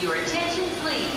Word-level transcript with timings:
Your 0.00 0.14
attention, 0.14 0.62
please. 0.80 1.10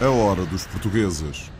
A 0.00 0.08
hora 0.08 0.46
dos 0.46 0.66
portugueses. 0.66 1.50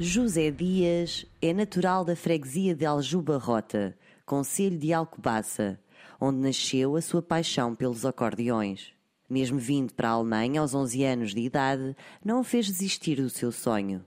José 0.00 0.50
Dias 0.50 1.24
é 1.40 1.52
natural 1.52 2.04
da 2.04 2.16
freguesia 2.16 2.74
de 2.74 2.84
Aljuba 2.84 3.38
Rota, 3.38 3.96
concelho 4.24 4.76
de 4.76 4.92
Alcobaça, 4.92 5.78
onde 6.20 6.38
nasceu 6.38 6.96
a 6.96 7.00
sua 7.00 7.22
paixão 7.22 7.76
pelos 7.76 8.04
acordeões. 8.04 8.92
Mesmo 9.30 9.60
vindo 9.60 9.94
para 9.94 10.08
a 10.08 10.12
Alemanha 10.12 10.60
aos 10.60 10.74
11 10.74 11.04
anos 11.04 11.32
de 11.32 11.42
idade, 11.42 11.94
não 12.24 12.40
o 12.40 12.44
fez 12.44 12.66
desistir 12.66 13.22
do 13.22 13.30
seu 13.30 13.52
sonho. 13.52 14.04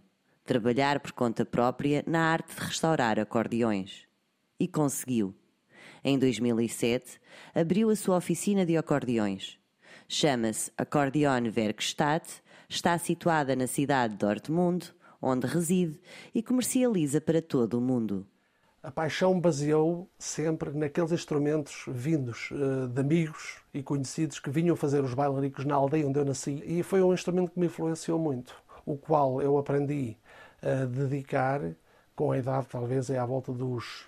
Trabalhar 0.50 1.00
por 1.00 1.12
conta 1.12 1.46
própria 1.46 2.04
na 2.08 2.22
arte 2.22 2.56
de 2.56 2.62
restaurar 2.62 3.20
acordeões. 3.20 4.08
E 4.60 4.68
conseguiu. 4.68 5.36
Em 6.04 6.18
2007, 6.18 7.22
abriu 7.54 7.92
a 7.92 7.96
sua 7.96 8.18
oficina 8.18 8.66
de 8.66 8.76
acordeões. 8.76 9.60
Chama-se 10.08 10.72
Accordeon 10.76 11.52
Werkstatt, 11.56 12.42
está 12.68 12.98
situada 12.98 13.56
na 13.56 13.68
cidade 13.68 14.14
de 14.14 14.26
Dortmund, 14.26 14.92
onde 15.22 15.46
reside 15.46 16.00
e 16.34 16.42
comercializa 16.42 17.22
para 17.22 17.44
todo 17.44 17.78
o 17.78 17.82
mundo. 17.82 18.26
A 18.82 18.90
paixão 18.90 19.40
baseou 19.40 20.10
sempre 20.18 20.72
naqueles 20.72 21.12
instrumentos 21.12 21.84
vindos 21.88 22.50
uh, 22.50 22.88
de 22.88 23.00
amigos 23.00 23.58
e 23.72 23.84
conhecidos 23.84 24.40
que 24.40 24.50
vinham 24.50 24.76
fazer 24.76 25.04
os 25.04 25.14
bailaricos 25.14 25.64
na 25.64 25.76
aldeia 25.76 26.08
onde 26.08 26.18
eu 26.18 26.26
nasci. 26.26 26.64
E 26.66 26.82
foi 26.82 27.04
um 27.04 27.14
instrumento 27.14 27.52
que 27.52 27.60
me 27.60 27.68
influenciou 27.68 28.18
muito, 28.18 28.56
o 28.84 28.98
qual 28.98 29.40
eu 29.44 29.56
aprendi 29.56 30.18
a 30.62 30.86
dedicar 30.86 31.62
com 32.16 32.32
a 32.32 32.38
idade, 32.38 32.68
talvez 32.70 33.10
é 33.10 33.18
à 33.18 33.26
volta 33.26 33.52
dos 33.52 34.06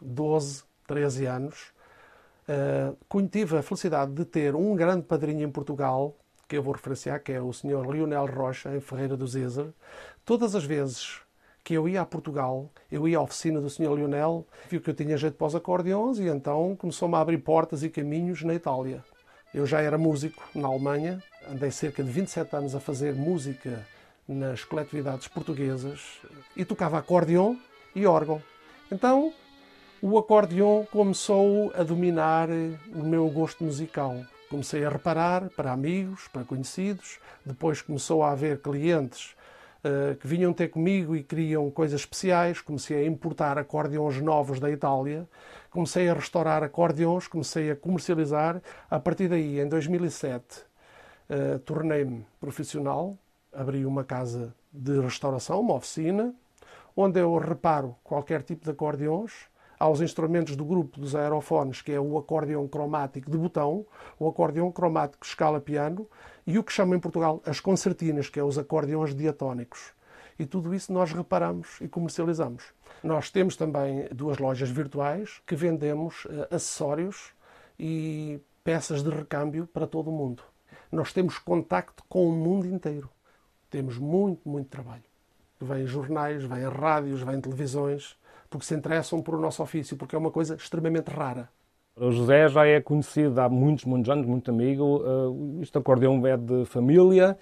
12, 0.00 0.64
13 0.86 1.26
anos. 1.26 1.72
Uh, 2.48 3.28
tive 3.28 3.58
a 3.58 3.62
felicidade 3.62 4.12
de 4.12 4.24
ter 4.24 4.54
um 4.54 4.74
grande 4.74 5.02
padrinho 5.02 5.46
em 5.46 5.50
Portugal, 5.50 6.16
que 6.48 6.56
eu 6.56 6.62
vou 6.62 6.72
referenciar, 6.72 7.22
que 7.22 7.32
é 7.32 7.40
o 7.40 7.52
Sr. 7.52 7.88
Lionel 7.88 8.26
Rocha, 8.26 8.74
em 8.74 8.80
Ferreira 8.80 9.16
do 9.16 9.26
Zezer. 9.26 9.68
Todas 10.24 10.54
as 10.54 10.64
vezes 10.64 11.20
que 11.62 11.74
eu 11.74 11.88
ia 11.88 12.00
a 12.00 12.06
Portugal, 12.06 12.70
eu 12.90 13.06
ia 13.06 13.18
à 13.18 13.20
oficina 13.20 13.60
do 13.60 13.70
Sr. 13.70 13.94
Lionel, 13.94 14.46
viu 14.68 14.80
que 14.80 14.90
eu 14.90 14.94
tinha 14.94 15.16
jeito 15.16 15.36
para 15.36 15.46
os 15.46 15.54
acordeões 15.54 16.18
e 16.18 16.26
então 16.26 16.74
começou-me 16.76 17.14
a 17.14 17.20
abrir 17.20 17.38
portas 17.38 17.82
e 17.82 17.90
caminhos 17.90 18.42
na 18.42 18.54
Itália. 18.54 19.04
Eu 19.52 19.66
já 19.66 19.80
era 19.80 19.98
músico 19.98 20.42
na 20.54 20.68
Alemanha, 20.68 21.22
andei 21.48 21.70
cerca 21.70 22.02
de 22.02 22.10
27 22.10 22.56
anos 22.56 22.74
a 22.74 22.80
fazer 22.80 23.14
música 23.14 23.86
nas 24.30 24.64
coletividades 24.64 25.26
portuguesas 25.26 26.20
e 26.56 26.64
tocava 26.64 26.96
acordeão 26.98 27.58
e 27.94 28.06
órgão. 28.06 28.40
Então, 28.90 29.32
o 30.00 30.16
acordeão 30.16 30.86
começou 30.90 31.72
a 31.74 31.82
dominar 31.82 32.48
o 32.94 33.02
meu 33.02 33.28
gosto 33.28 33.64
musical. 33.64 34.16
Comecei 34.48 34.84
a 34.84 34.88
reparar 34.88 35.50
para 35.50 35.72
amigos, 35.72 36.28
para 36.28 36.44
conhecidos, 36.44 37.18
depois 37.44 37.82
começou 37.82 38.22
a 38.22 38.30
haver 38.30 38.60
clientes 38.60 39.34
uh, 39.84 40.14
que 40.16 40.26
vinham 40.26 40.52
ter 40.52 40.68
comigo 40.68 41.16
e 41.16 41.22
queriam 41.22 41.70
coisas 41.70 42.00
especiais. 42.00 42.60
Comecei 42.60 43.04
a 43.04 43.06
importar 43.06 43.58
acordeões 43.58 44.20
novos 44.20 44.60
da 44.60 44.70
Itália, 44.70 45.28
comecei 45.70 46.08
a 46.08 46.14
restaurar 46.14 46.62
acordeões, 46.62 47.26
comecei 47.26 47.70
a 47.70 47.76
comercializar. 47.76 48.62
A 48.88 48.98
partir 48.98 49.28
daí, 49.28 49.60
em 49.60 49.68
2007, 49.68 50.62
uh, 51.28 51.58
tornei-me 51.60 52.24
profissional, 52.40 53.18
abri 53.52 53.84
uma 53.84 54.04
casa 54.04 54.54
de 54.72 55.00
restauração, 55.00 55.60
uma 55.60 55.74
oficina, 55.74 56.34
onde 56.96 57.20
eu 57.20 57.36
reparo 57.38 57.96
qualquer 58.02 58.42
tipo 58.42 58.64
de 58.64 58.70
acordeões 58.70 59.48
aos 59.78 60.02
instrumentos 60.02 60.56
do 60.56 60.64
grupo 60.64 61.00
dos 61.00 61.16
aerofones, 61.16 61.80
que 61.80 61.90
é 61.90 61.98
o 61.98 62.18
acordeão 62.18 62.68
cromático 62.68 63.30
de 63.30 63.38
botão, 63.38 63.86
o 64.18 64.28
acordeão 64.28 64.70
cromático 64.70 65.24
escala 65.24 65.58
piano 65.58 66.06
e 66.46 66.58
o 66.58 66.62
que 66.62 66.72
chamam 66.72 66.96
em 66.96 67.00
Portugal 67.00 67.42
as 67.46 67.60
concertinas, 67.60 68.28
que 68.28 68.38
é 68.38 68.44
os 68.44 68.58
acordeões 68.58 69.14
diatónicos. 69.14 69.92
E 70.38 70.44
tudo 70.44 70.74
isso 70.74 70.92
nós 70.92 71.12
reparamos 71.12 71.80
e 71.80 71.88
comercializamos. 71.88 72.64
Nós 73.02 73.30
temos 73.30 73.56
também 73.56 74.06
duas 74.12 74.38
lojas 74.38 74.70
virtuais 74.70 75.40
que 75.46 75.56
vendemos 75.56 76.26
uh, 76.26 76.54
acessórios 76.54 77.32
e 77.78 78.40
peças 78.62 79.02
de 79.02 79.10
recâmbio 79.10 79.66
para 79.66 79.86
todo 79.86 80.10
o 80.10 80.12
mundo. 80.12 80.42
Nós 80.92 81.12
temos 81.12 81.38
contacto 81.38 82.02
com 82.08 82.28
o 82.28 82.32
mundo 82.32 82.66
inteiro. 82.66 83.08
Temos 83.70 83.98
muito, 83.98 84.48
muito 84.48 84.68
trabalho. 84.68 85.02
Vêm 85.60 85.86
jornais, 85.86 86.44
vêm 86.44 86.68
rádios, 86.68 87.22
vêm 87.22 87.40
televisões, 87.40 88.16
porque 88.48 88.66
se 88.66 88.74
interessam 88.74 89.22
por 89.22 89.34
o 89.34 89.40
nosso 89.40 89.62
ofício, 89.62 89.96
porque 89.96 90.16
é 90.16 90.18
uma 90.18 90.30
coisa 90.30 90.56
extremamente 90.56 91.08
rara. 91.08 91.48
O 91.96 92.10
José 92.10 92.48
já 92.48 92.66
é 92.66 92.80
conhecido 92.80 93.38
há 93.40 93.48
muitos, 93.48 93.84
muitos 93.84 94.10
anos, 94.10 94.26
muito 94.26 94.50
amigo. 94.50 95.02
Uh, 95.02 95.60
este 95.62 95.76
acordeão 95.76 96.26
é 96.26 96.36
de 96.36 96.64
família 96.64 97.36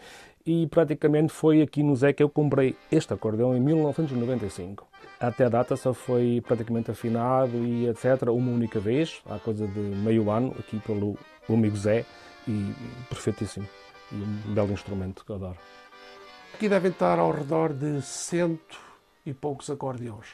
e 0.44 0.66
praticamente 0.66 1.32
foi 1.32 1.62
aqui 1.62 1.82
no 1.82 1.94
Zé 1.94 2.12
que 2.12 2.22
eu 2.22 2.28
comprei 2.28 2.74
este 2.90 3.12
acordeão 3.12 3.56
em 3.56 3.60
1995. 3.60 4.86
Até 5.20 5.44
a 5.44 5.48
data 5.48 5.76
só 5.76 5.92
foi 5.92 6.42
praticamente 6.46 6.90
afinado 6.90 7.56
e 7.58 7.86
etc. 7.88 8.28
uma 8.30 8.50
única 8.50 8.80
vez, 8.80 9.20
há 9.26 9.38
coisa 9.38 9.66
de 9.66 9.78
meio 9.78 10.30
ano, 10.30 10.54
aqui 10.58 10.78
pelo 10.80 11.16
amigo 11.48 11.76
Zé, 11.76 12.04
e 12.48 12.74
perfeitíssimo. 13.08 13.68
E 14.10 14.16
um 14.16 14.54
belo 14.54 14.72
instrumento 14.72 15.24
que 15.24 15.30
eu 15.30 15.36
adoro. 15.36 15.58
Aqui 16.58 16.68
devem 16.68 16.90
estar 16.90 17.20
ao 17.20 17.30
redor 17.30 17.72
de 17.72 18.02
cento 18.02 18.80
e 19.24 19.32
poucos 19.32 19.70
acordeões. 19.70 20.26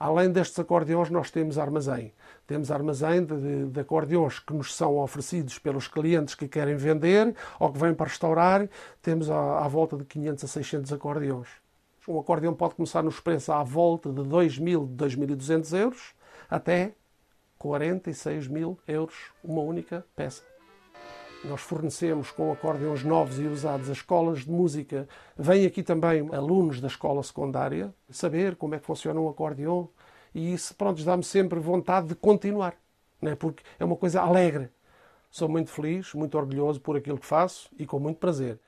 Além 0.00 0.32
destes 0.32 0.58
acordeões, 0.58 1.10
nós 1.10 1.30
temos 1.30 1.58
armazém. 1.58 2.14
Temos 2.46 2.70
armazém 2.70 3.22
de, 3.22 3.66
de 3.66 3.80
acordeões 3.80 4.38
que 4.38 4.54
nos 4.54 4.74
são 4.74 4.96
oferecidos 4.96 5.58
pelos 5.58 5.86
clientes 5.86 6.34
que 6.34 6.48
querem 6.48 6.76
vender 6.76 7.36
ou 7.60 7.70
que 7.70 7.78
vêm 7.78 7.92
para 7.92 8.06
restaurar. 8.06 8.66
Temos 9.02 9.30
à, 9.30 9.66
à 9.66 9.68
volta 9.68 9.98
de 9.98 10.06
500 10.06 10.44
a 10.44 10.48
600 10.48 10.92
acordeões. 10.94 11.48
Um 12.08 12.18
acordeão 12.18 12.54
pode 12.54 12.74
começar 12.74 13.02
nos 13.02 13.20
preços 13.20 13.50
à 13.50 13.62
volta 13.62 14.10
de 14.10 14.22
2.000, 14.22 14.96
2.200 14.96 15.78
euros 15.78 16.14
até 16.48 16.94
46 17.58 18.48
mil 18.48 18.78
euros 18.88 19.30
uma 19.44 19.60
única 19.60 20.06
peça. 20.16 20.55
Nós 21.48 21.60
fornecemos 21.60 22.30
com 22.30 22.52
acordeões 22.52 23.04
novos 23.04 23.38
e 23.38 23.44
usados 23.44 23.88
as 23.88 23.98
escolas 23.98 24.40
de 24.40 24.50
música. 24.50 25.08
Vêm 25.36 25.64
aqui 25.64 25.82
também 25.82 26.28
alunos 26.32 26.80
da 26.80 26.88
escola 26.88 27.22
secundária 27.22 27.94
saber 28.10 28.56
como 28.56 28.74
é 28.74 28.78
que 28.78 28.86
funciona 28.86 29.20
um 29.20 29.28
acordeão 29.28 29.88
e 30.36 30.52
isso, 30.52 30.74
pronto, 30.74 31.02
dá-me 31.02 31.24
sempre 31.24 31.58
vontade 31.58 32.08
de 32.08 32.14
continuar, 32.14 32.76
né? 33.22 33.34
porque 33.34 33.62
é 33.78 33.84
uma 33.86 33.96
coisa 33.96 34.20
alegre. 34.20 34.68
Sou 35.30 35.48
muito 35.48 35.70
feliz, 35.70 36.12
muito 36.12 36.36
orgulhoso 36.36 36.78
por 36.78 36.94
aquilo 36.94 37.18
que 37.18 37.24
faço 37.24 37.70
e 37.78 37.86
com 37.86 37.98
muito 37.98 38.18
prazer. 38.18 38.60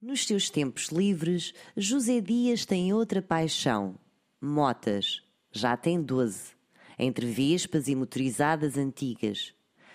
Nos 0.00 0.26
seus 0.26 0.48
tempos 0.48 0.88
livres, 0.88 1.52
José 1.76 2.22
Dias 2.22 2.64
tem 2.64 2.92
outra 2.94 3.20
paixão: 3.20 3.96
motas. 4.40 5.22
Já 5.52 5.76
tem 5.76 6.00
12. 6.00 6.54
Entre 6.98 7.26
vespas 7.26 7.86
e 7.86 7.94
motorizadas 7.94 8.78
antigas. 8.78 9.54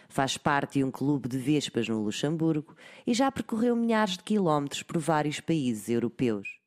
Faz 0.09 0.38
parte 0.38 0.80
de 0.80 0.84
um 0.84 0.90
clube 0.90 1.30
de 1.30 1.38
vespas 1.38 1.88
no 1.88 2.02
Luxemburgo 2.02 2.75
e 3.06 3.14
já 3.14 3.31
percorreu 3.31 3.75
milhares 3.75 4.18
de 4.18 4.24
quilómetros 4.24 4.81
por 4.81 4.97
vários 4.97 5.40
países 5.40 5.88
europeus. 5.88 6.59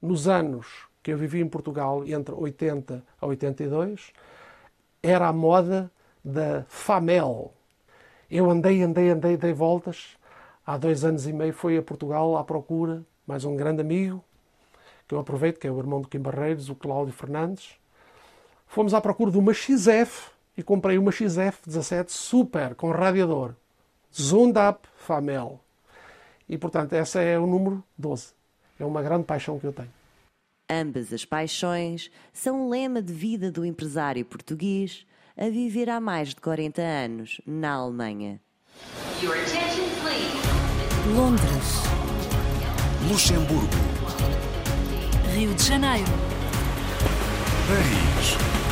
Nos 0.00 0.28
anos 0.28 0.86
que 1.02 1.10
eu 1.10 1.16
vivi 1.16 1.40
em 1.40 1.48
Portugal, 1.48 2.04
entre 2.06 2.34
80 2.34 3.02
a 3.18 3.26
82, 3.26 4.12
era 5.02 5.26
a 5.26 5.32
moda 5.32 5.90
da 6.22 6.64
Famel. 6.68 7.52
Eu 8.30 8.50
andei, 8.50 8.82
andei, 8.82 9.10
andei, 9.10 9.36
dei 9.38 9.52
voltas. 9.54 10.16
Há 10.64 10.76
dois 10.76 11.02
anos 11.02 11.26
e 11.26 11.32
meio 11.32 11.52
fui 11.52 11.76
a 11.76 11.82
Portugal 11.82 12.36
à 12.36 12.44
procura, 12.44 13.02
mais 13.26 13.44
um 13.44 13.56
grande 13.56 13.80
amigo, 13.80 14.22
que 15.08 15.14
eu 15.14 15.18
aproveito, 15.18 15.58
que 15.58 15.66
é 15.66 15.72
o 15.72 15.78
irmão 15.78 16.00
do 16.00 16.08
Kim 16.08 16.20
Barreiros, 16.20 16.68
o 16.68 16.74
Cláudio 16.74 17.12
Fernandes. 17.12 17.74
Fomos 18.66 18.94
à 18.94 19.00
procura 19.00 19.30
de 19.30 19.38
uma 19.38 19.52
XF, 19.52 20.30
e 20.56 20.62
comprei 20.62 20.98
uma 20.98 21.10
XF17 21.10 22.10
Super 22.10 22.74
com 22.74 22.90
radiador. 22.90 23.54
Zundap 24.14 24.86
Famel. 24.96 25.60
E 26.48 26.58
portanto, 26.58 26.92
essa 26.92 27.20
é 27.20 27.38
o 27.38 27.46
número 27.46 27.82
12. 27.96 28.32
É 28.78 28.84
uma 28.84 29.02
grande 29.02 29.24
paixão 29.24 29.58
que 29.58 29.66
eu 29.66 29.72
tenho. 29.72 29.90
Ambas 30.70 31.12
as 31.12 31.24
paixões 31.24 32.10
são 32.32 32.66
um 32.66 32.68
lema 32.68 33.02
de 33.02 33.12
vida 33.12 33.50
do 33.50 33.64
empresário 33.64 34.24
português 34.24 35.06
a 35.36 35.48
viver 35.48 35.88
há 35.88 36.00
mais 36.00 36.30
de 36.30 36.36
40 36.36 36.80
anos 36.82 37.40
na 37.46 37.72
Alemanha. 37.72 38.40
Your 39.22 39.34
attention, 39.34 39.84
please. 40.02 40.52
Londres, 41.14 41.82
Luxemburgo. 43.08 43.68
Rio 45.34 45.54
de 45.54 45.62
Janeiro, 45.62 46.10
Paris. 47.66 48.71